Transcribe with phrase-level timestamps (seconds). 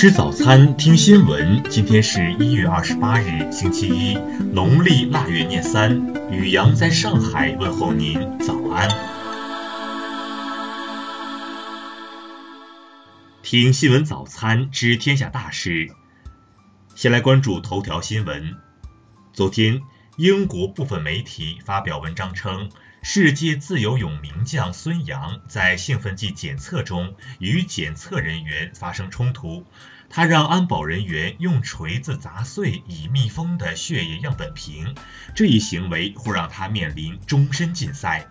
[0.00, 1.64] 吃早餐，听新闻。
[1.68, 4.14] 今天是一月二十八日，星期一，
[4.52, 6.14] 农历腊月廿三。
[6.30, 8.88] 雨阳在上海问候您，早安。
[13.42, 15.90] 听新闻早餐，知天下大事。
[16.94, 18.54] 先来关注头条新闻。
[19.32, 19.82] 昨天，
[20.16, 22.70] 英国部分媒体发表文章称。
[23.00, 29.64] 世界自由泳名将孙杨在兴奋剂检测中与检测人员发生冲突，
[30.10, 34.94] 他让安保人员用锤子砸碎已密封的血液样本瓶，
[35.34, 38.26] 这一行为会让他面临终身禁赛。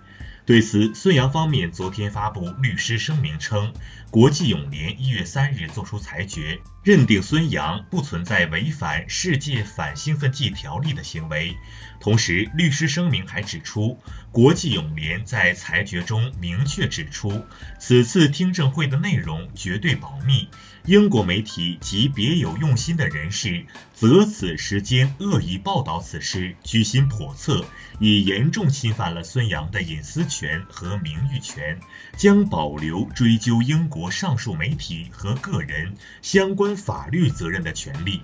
[0.46, 3.74] 对此，孙杨方面昨天发布律师声明称，
[4.10, 11.58] 国际泳联一月三日作出裁决，认定孙杨不存在违反世界反兴奋剂条例的行为。
[12.00, 14.00] 同时，律师声明还指出，
[14.32, 17.44] 国际泳联在裁决中明确指出，
[17.78, 20.48] 此次听证会的内容绝对保密。
[20.86, 27.66] 英国媒体及别有用心的人士择此时间恶意报道此事，居心叵测，
[28.00, 31.82] 已严重侵犯了孙杨的隐私权和名誉权，
[32.16, 38.22] 将保留追究英国上述媒体和个人相关法律责任的权利。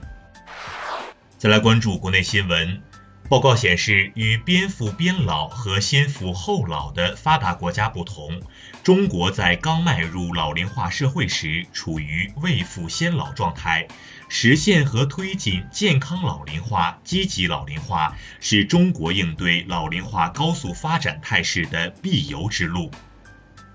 [1.38, 2.82] 再来关注国内新闻。
[3.30, 8.42] 报告显示，与边富边老和先富后老的发达国家不同，
[8.84, 13.88] 中国在刚迈入老龄化社会时，处于未富先老状态。
[14.28, 22.92] 实现和推进健康老龄化、积极老龄化，是中国应对老龄化高速发展态势的必由之路。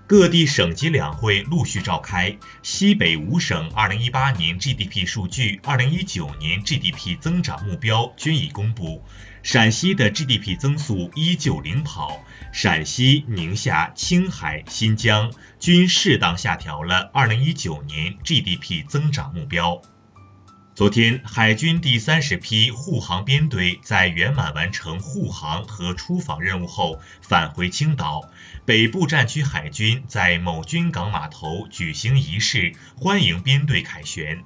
[0.09, 9.03] 各地省级两会陆续召开，西北五省2018年 GDP 数据、2019年 GDP 增长目标均已公布。
[9.43, 19.79] 陕西的 GDP 增速依旧领跑，陕西、宁夏、青海、新疆均适当下调了2019年 GDP 增长目标。
[20.79, 28.31] 昨天，海军第三十批护航编队在圆满完成护航和出访任务后返回青岛。
[28.63, 34.45] 北部战区海军在某军港码头举行仪式，欢迎编队凯旋。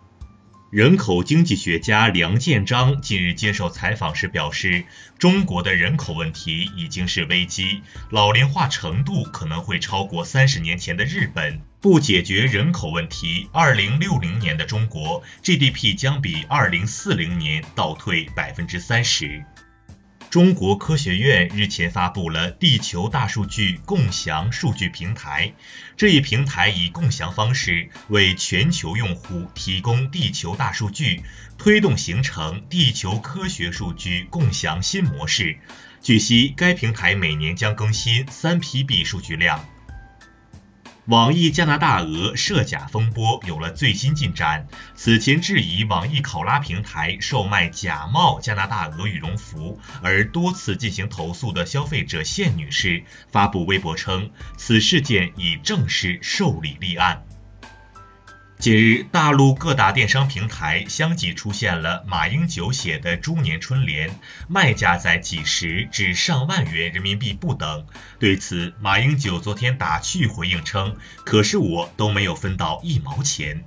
[0.73, 4.85] 人口经济学家梁建章近日接受采访时表示，
[5.19, 11.61] 中国的人口问题已经是危机，老龄化程度可能会超过三十年前的日本。
[11.79, 19.45] 不解决人口问题，二零六零年的中国 GDP 将比二零四零年倒退百分之三十。
[20.33, 25.53] 中国科学院日前发布了地球大数据共享数据平台。
[25.95, 31.21] 这一平台以共享方式为全球用户提供地球大数据，
[31.59, 35.59] 推动形成地球科学数据共享新模式。
[36.01, 39.63] 据悉，该平台每年将更新三 PB 数据量。
[41.07, 44.67] 网易加拿大鹅涉假风波有了最新进展。
[44.95, 57.25] 此前质疑网易考拉平台售卖假冒加拿大鹅羽绒服而多次进行投诉的消费者谢女士发布微博称，此事件已正式受理立案。
[58.63, 67.85] 近日，大陆各大电商平台相继出现了马英九写的猪年春联，卖价在几十至上万元人民币不等。
[68.19, 73.65] 对此，马英九昨天打趣回应称：“可是我都没有分到一毛钱。”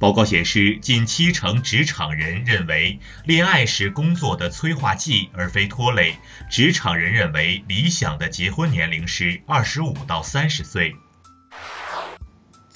[0.00, 6.16] 报告显示，近七成职场人认为恋爱是工作的催化剂而非拖累。
[6.50, 10.96] 职场人认为理想的结婚年龄是二十五到三十岁。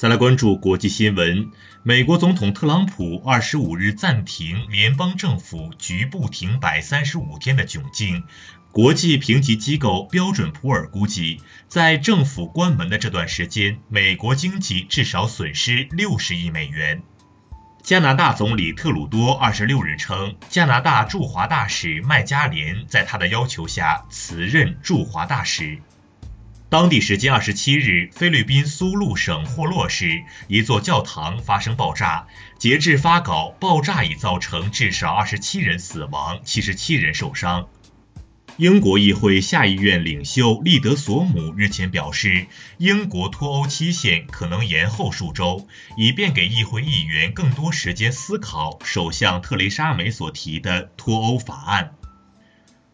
[0.01, 1.51] 再来关注国际新闻，
[1.83, 8.25] 美国总统特朗普二十五日暂停联邦政府局部停摆三十五天的窘境。
[8.73, 17.03] 国际评级机构标准普尔估计，在政府关门的这段时间，美国经济至少损失六十亿美元。
[17.83, 25.83] 加拿大总理特鲁多二十六日称，加拿大驻华大使麦加连在他的要求下辞任驻华大使。
[26.71, 32.29] 当地时间二十七日，菲律宾苏禄省霍洛市一座教堂发生爆炸。
[32.59, 37.67] 截至发稿，爆炸已造成至少二十七人死亡，七十七人受伤。
[38.57, 42.47] 英国议会下议院领袖利德索姆日前表示，
[42.79, 45.67] 英国脱欧期限可能延后数周，
[45.97, 51.95] 以便给议会议员更多时间思考首相特蕾莎梅所提的脱欧法案。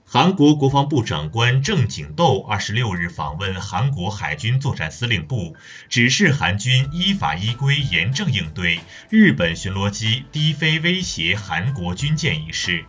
[0.09, 5.57] 韩国国防部长官郑景斗二十六日访问韩国海军作战司令部，
[5.89, 8.79] 指示韩军依法依规严正应对
[9.11, 12.85] 日本巡逻机低飞威胁韩国军舰一事。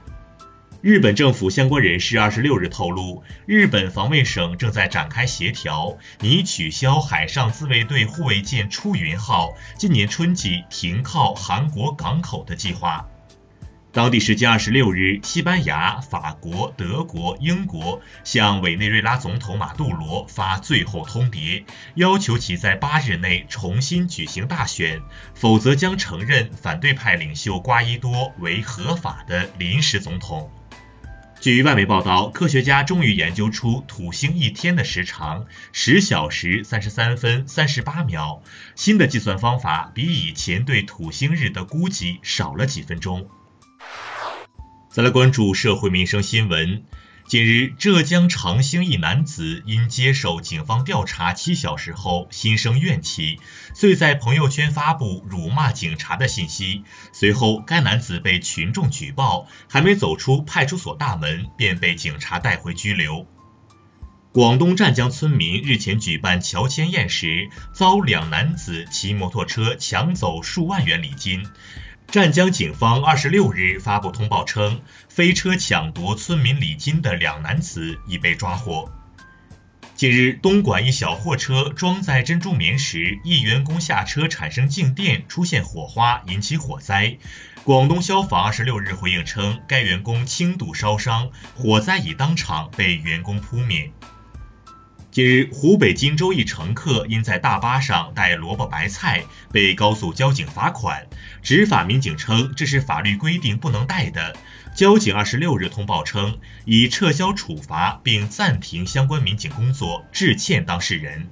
[0.79, 13.07] 日本政府相关人士二十六日透露，日本防卫省正在展开协调，拟取消海上自卫队护卫舰“出云号”今年春季停靠韩国港口的计划。
[13.97, 21.63] 当地时间二十六日，西班牙、法国、德国、英国向委内瑞拉总统马杜罗发最后通牒，
[21.95, 25.01] 要求其在八日内重新举行大选，
[25.33, 30.51] 否则将承认反对派领袖瓜伊多为合法的临时总统。
[31.41, 38.43] 据外媒报道，科学家终于研究出土星一天的时长十小时三十三分三十八秒，
[38.75, 43.27] 新的计算方法比以前对土星日的估计少了几分钟。
[44.97, 46.83] 再来关注社会民生新闻。
[47.27, 53.39] 近日，浙江长兴一男子因接受警方调查七小时后心生怨气，
[53.75, 56.83] 遂在朋友圈发布辱骂警察的信息。
[57.13, 63.27] 随后，该男子被群众举报，还没走出派出所大门，便被警察带回拘留。
[64.31, 71.45] 广东湛江村民日前举办乔迁宴时，遭两男子骑摩托车抢走数万元礼金。
[72.09, 78.89] 湛江警方二十六日发布通报称，飞车抢夺村民礼金的两男子已被抓获。
[79.93, 87.17] 近日，东莞一小货车装载珍珠棉时，一员工下车产生静电，出现火花，引起火灾。
[87.65, 93.91] 广东消防二十六日回应称，该员工轻度烧伤，火灾已当场被员工扑灭。
[95.17, 101.07] 近日，湖北荆州一乘客因在大巴上带萝卜白菜，被高速交警罚款。
[101.41, 104.35] 执法民警称，这是法律规定不能带的。
[104.75, 111.27] 交警二十六日通报称，已撤销处罚，并暂停相关民警工作，致歉当事人。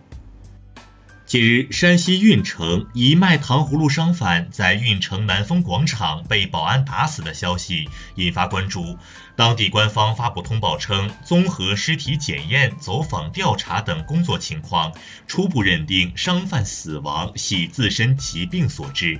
[1.36, 8.98] 近日，山西运城一卖糖葫芦商贩在运城南丰广场被保安打死的消息引发关注。
[9.36, 14.94] 当地官方发布通报称，综合尸体检验、走访调查等工作情况，
[15.28, 19.20] 初步认定商贩死亡系自身疾病所致。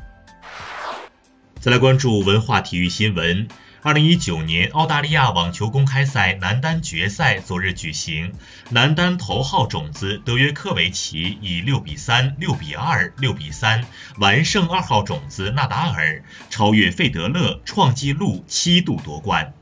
[1.60, 3.50] 再来关注文化体育新闻。
[3.86, 8.34] 二零一九年澳大利亚网球公开赛男单决赛昨日举行，
[8.72, 13.86] 男单头号种子德约科维奇以六比三、六比二、六比三
[14.18, 19.54] 完胜二号种子纳达尔，超越费德勒，创纪录七度夺冠。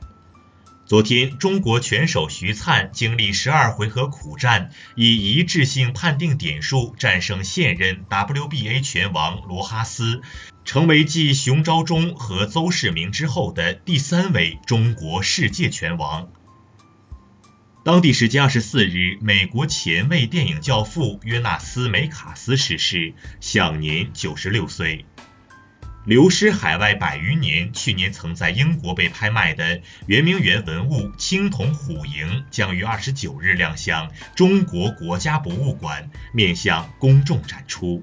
[0.86, 10.22] 昨天，中国拳手徐灿经历十二回合苦战，以一致性判定点数战胜现任 WBA 拳王罗哈斯，
[10.64, 16.28] 成为继熊昭忠和邹市明之后的第三位中国世界拳王。
[17.84, 25.04] 当地时间二十四日，美国前卫电影教父约纳斯·梅卡斯逝世，享年九十六岁。
[26.06, 38.02] 流失海外百余年，去年曾在英国被拍卖的圆明园文物青铜虎营将于二十九日亮相中国国家博物馆，面向公众展出。